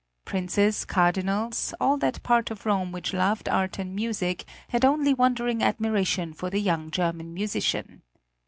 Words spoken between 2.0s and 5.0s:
part of Rome which loved art and music, had